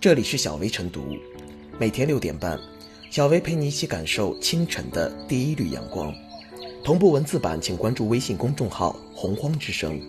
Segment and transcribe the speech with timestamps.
[0.00, 1.14] 这里是小薇晨读，
[1.78, 2.58] 每天六点半，
[3.10, 6.10] 小薇陪你一起感受清晨的第一缕阳光。
[6.82, 10.00] 同步文字版，请关注微信公众号“洪荒之声”。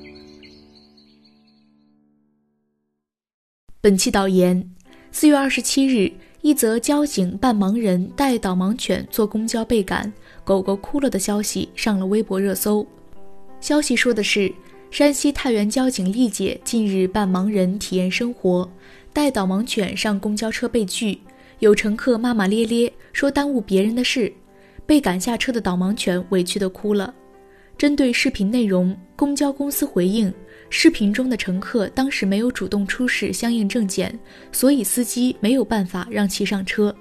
[3.81, 4.65] 本期导言：
[5.11, 10.13] 四月二十七日，一则交警扮盲人带导盲犬坐公交被赶，
[10.45, 12.87] 狗狗哭了的消息上了微博热搜。
[13.59, 14.49] 消息说的是，
[14.89, 18.71] 山西太原交警丽姐近日扮盲人体验生活。
[19.13, 21.19] 带导盲犬上公交车被拒，
[21.59, 24.31] 有乘客骂骂咧咧说耽误别人的事，
[24.85, 27.13] 被赶下车的导盲犬委屈的哭了。
[27.77, 30.31] 针对视频内容，公交公司回应，
[30.69, 34.17] 视频中的乘客当时没有主动出示相应证件，
[34.51, 36.95] 所以司机没有办法让其上车。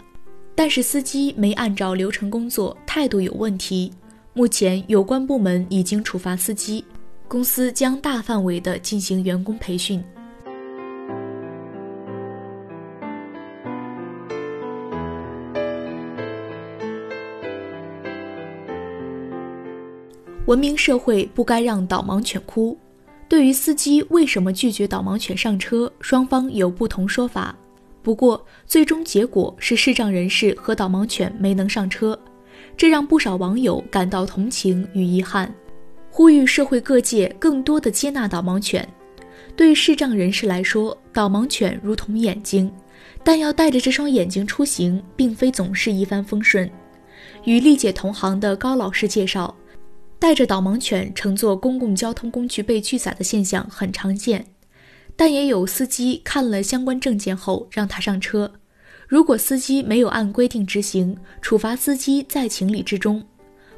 [0.55, 3.93] 但是司机没按照流程工作，态度有问题。
[4.33, 6.85] 目前有关部门已经处罚司机，
[7.29, 10.03] 公司将大范围的进行员工培训。
[20.47, 22.77] 文明社会不该让导盲犬哭。
[23.29, 27.57] 对于司机为什么拒绝导盲犬上车，双方有不同说法。
[28.03, 32.19] 不过，最终结果是视障人士和导盲犬没能上车，
[32.77, 35.55] 这让不少网友感到同情与遗憾，
[36.11, 38.89] 呼吁社会各界更多的接纳导盲犬。
[39.55, 42.73] 对视障人士来说，导盲犬如同眼睛，
[43.23, 46.69] 但要带着这双眼睛出行，并非总是一帆风顺。
[47.45, 49.55] 与丽姐同行的高老师介绍。
[50.21, 54.45] 带着导盲犬乘坐公共交通工具被拒载的现象很常见，
[55.17, 58.53] 但也有司机看了相关证件后让他上车。
[59.09, 63.21] 如果司机没有按规定执行，处罚司机在情理之中。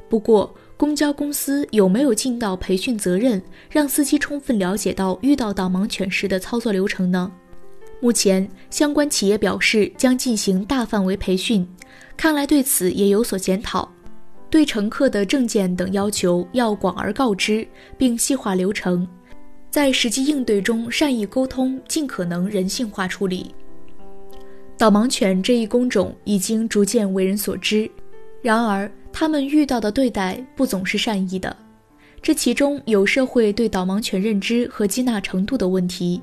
[0.09, 3.41] 不过，公交公司有没有尽到培训责任，
[3.71, 7.31] 让司机充分了解到遇到导盲犬时的操作流程呢？
[8.01, 11.65] 目前，相关企业表示将进行大范围培训，
[12.17, 13.89] 看来对此也有所检讨。
[14.53, 17.67] 对乘客的证件等要求要广而告之，
[17.97, 19.07] 并细化流程，
[19.71, 23.51] 在实际应对中善意沟通，尽可能人性化处理。
[24.77, 27.89] 导盲犬这一工种已经逐渐为人所知，
[28.43, 31.57] 然而他们遇到的对待不总是善意的，
[32.21, 36.21] 这其中有社会对导盲犬认知和接纳程度的问题，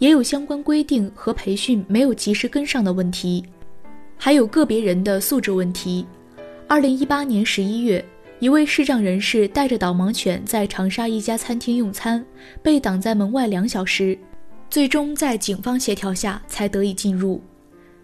[0.00, 3.42] 也有相关规定和培训没有及时跟上的问题，
[4.18, 6.04] 还有个别人的素质问题。
[6.70, 8.04] 二零一八年十一月，
[8.38, 12.24] 一位视障人士带着导盲犬在长沙一家餐厅用餐，
[12.62, 14.16] 被挡在门外两小时，
[14.70, 17.42] 最终在警方协调下才得以进入。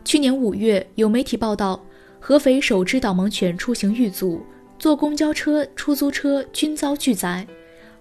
[0.05, 1.81] 去年五月，有媒体报道，
[2.19, 4.45] 合肥首只导盲犬出行遇阻，
[4.81, 7.47] 坐公交车、出租车均遭拒载。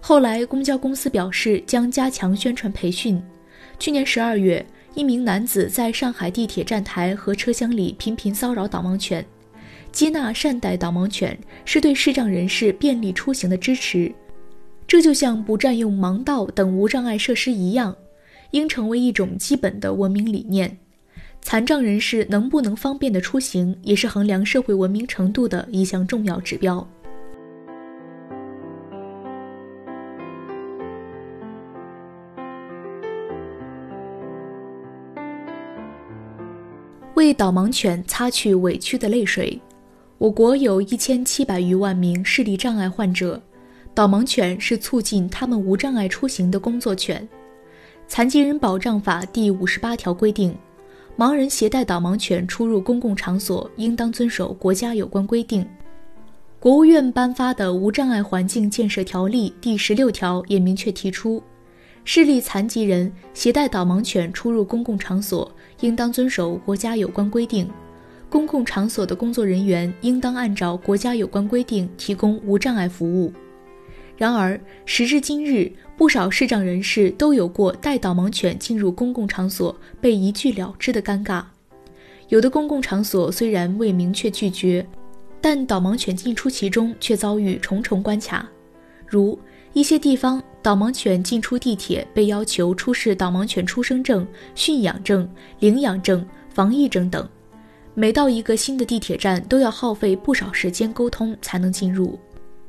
[0.00, 3.22] 后来，公交公司表示将加强宣传培训。
[3.78, 9.24] 去年十二月，一名男子在上海地铁站台和车厢里频频骚扰导盲犬。
[9.96, 11.34] 接纳善待导盲犬
[11.64, 14.14] 是对视障人士便利出行的支持，
[14.86, 17.96] 这就像不占用盲道等无障碍设施一样，
[18.50, 20.76] 应成为一种基本的文明理念。
[21.40, 26.86] 残障人士能不能方便的出行，也是衡量社会文明程度的一项重要指标。
[37.14, 39.58] 为导盲犬擦去委屈的泪水。
[40.18, 43.38] 我国有一千七百余万名视力障碍患者，
[43.92, 47.20] 导盲犬是促进他们无障碍出行的工作犬。
[48.08, 50.56] 《残疾人保障法》第五十八条规定，
[51.18, 55.66] 盲人携带导盲犬出入公共场所，应当遵守国家有关规定。
[56.58, 61.42] 国务院颁发的《无障碍环境建设条例》第十六条也明确提出，
[62.04, 67.68] 视力残疾人携带导盲犬出入公共场所，应当遵守国家有关规定。
[68.28, 73.32] 公共场所的工作人员应当按照国家有关规定提供无障碍服务。
[74.16, 81.44] 然而，时至今日，不少视障人士都有过带导盲犬进入公共场所被一拒了之的尴尬。
[82.28, 84.86] 有的公共场所虽然未明确拒绝，
[85.40, 88.48] 但导盲犬进出其中却遭遇重重关卡，
[89.06, 89.38] 如
[89.74, 95.28] 一些地方导盲犬进出地铁被要求出示导盲犬出生证、驯养证、
[95.60, 97.28] 领养证、防疫证等。
[97.98, 102.18] 每到一个新的地铁站，都要耗费不少时间沟通才能进入。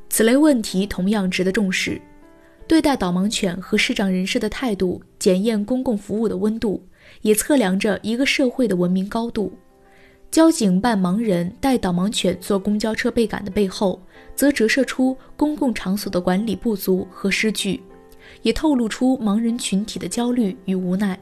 [0.07, 2.01] 此类问题同样值得重视。
[2.65, 6.81] 对待导盲犬和视障人士的态度，检验公共服务的温度，
[7.23, 9.51] 也测量着一个社会的文明高度。
[10.31, 14.01] 交警扮盲人带导盲犬坐公交车被赶的背后，
[14.33, 17.81] 则折射出公共场所的管理不足和失据，
[18.43, 21.19] 也透露出盲人群体的焦虑与无奈。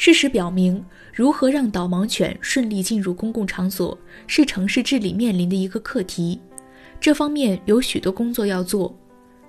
[0.00, 3.98] 事实表明，如何让导盲犬顺利进入公共场所，
[4.28, 6.38] 是城市治理面临的一个课题。
[7.00, 8.96] 这方面有许多工作要做。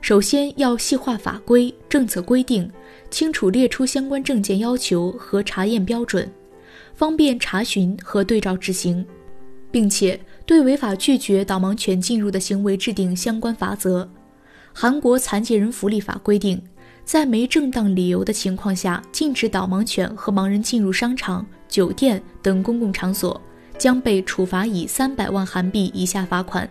[0.01, 2.67] 首先要细化法规、政策规定，
[3.11, 6.27] 清楚列出相关证件要求和查验标准，
[6.95, 9.05] 方便查询和对照执行，
[9.69, 14.09] 并且对违法拒绝导盲犬进入的行为制定相关法则。
[14.73, 16.59] 韩国残疾人福利法规定。
[17.09, 23.41] 在没正当理由的情况下禁止导盲犬和盲人进入商场、酒店等公共场所，
[23.79, 26.69] 将被处罚以三百万韩币以下罚款。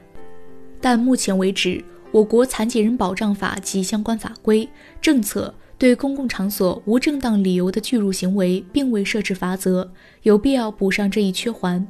[0.81, 4.69] 但目前为止，我国残疾人保障法及相关法规
[5.01, 9.91] 政策对公共场所无正当理由的拒入行为并未设置罚则，
[10.23, 11.85] 有必要补上这一缺环。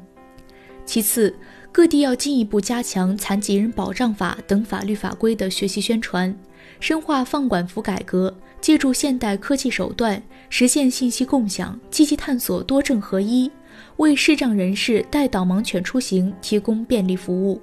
[0.86, 1.36] 其次，
[1.70, 6.36] 各地要进一步加强残疾人保障法等法律法规的学习宣传。
[6.80, 13.50] 深化放管服改革，借助现代科技手段实现信息共享，积极探索多证合一，
[13.96, 17.60] 为视障人士带导盲犬出行提供便利服务。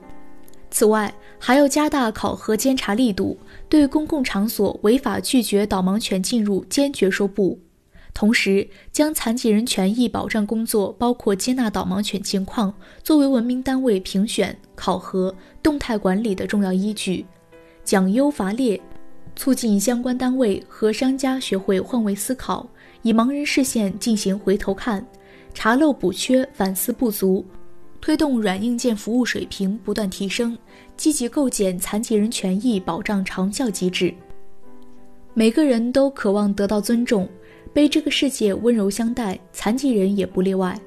[0.70, 3.38] 此外，还要加大考核监察力度，
[3.70, 7.58] 对公共场所违法拒绝导盲犬进入坚决说不。
[8.16, 12.74] 同时，将残疾人权益保障工作，包括接纳导盲犬情况，
[13.04, 17.26] 作为文明单位评选、考核、动态管理的重要依据，
[17.84, 18.80] 奖优罚劣。
[19.36, 22.66] 促进相关单位和商家学会换位思考，
[23.02, 25.06] 以盲人视线进行回头看，
[25.54, 27.46] 查漏补缺，反思不足，
[28.00, 30.58] 推动软硬件服务水平不断提升，
[30.96, 34.14] 积极构建残疾人权益保障长效机制。
[35.34, 37.28] 每个人都渴望得到尊重，
[37.76, 40.80] 被这个世界温柔相待，残疾人也不例外。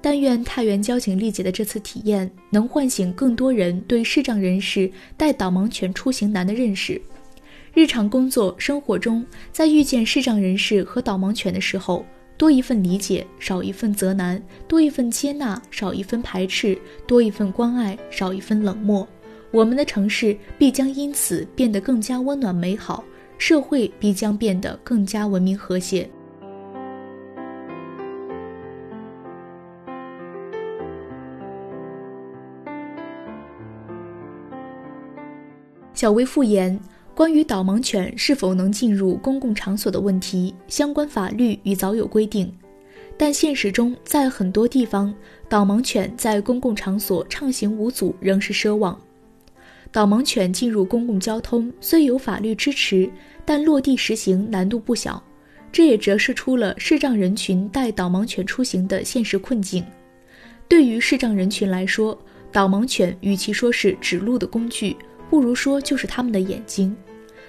[0.00, 7.02] 但愿太原交警丽姐的这次体验，能唤醒更多人对视障人士带导盲犬出行难的认识。
[7.74, 12.06] 日常工作生活中，在遇见视障人士和导盲犬的时候，
[12.36, 14.38] 多一份理解，少一份责难；
[14.68, 16.78] 多一份接纳，少一分排斥；
[17.08, 19.06] 多一份关爱，少一分冷漠。
[19.50, 23.02] 我们的城市必将因此变得更加温暖美好，
[23.36, 26.08] 社会必将变得更加文明和谐。
[35.94, 36.78] 小薇复言。
[37.12, 42.50] 关于导盲犬是否能进入公共场所的问题，相关法律已早有规定，
[43.18, 45.14] 但现实中，在很多地方，
[45.46, 48.98] 导盲犬在公共场所畅行无阻仍是奢望。
[49.92, 53.10] 导盲犬进入公共交通虽有法律支持，
[53.44, 55.22] 但落地实行难度不小，
[55.70, 59.84] 这也折射出了视障人群带导盲犬出行的现实困境。
[60.68, 62.18] 对于视障人群来说，
[62.50, 64.96] 导盲犬与其说是指路的工具，
[65.30, 66.94] 不如说就是他们的眼睛。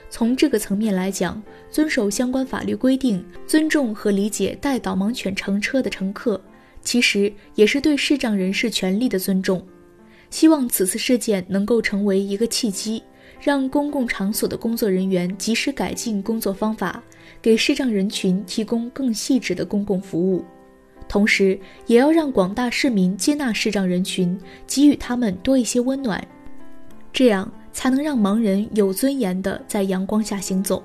[0.09, 1.41] 从这个层面来讲，
[1.71, 6.39] 遵守相关法律规定，尊重和理解带导盲犬乘车的乘客，
[6.83, 9.65] 其实也是对视障人士权利的尊重。
[10.29, 13.01] 希望此次事件能够成为一个契机，
[13.41, 17.01] 让公共场所的工作人员及时改进工作方法，
[17.41, 20.45] 给视障人群提供更细致的公共服务。
[21.07, 24.37] 同时，也要让广大市民接纳视障人群，
[24.67, 26.25] 给予他们多一些温暖，
[27.11, 27.51] 这样。
[27.73, 30.81] 才能让盲人有尊严地在阳光下行走。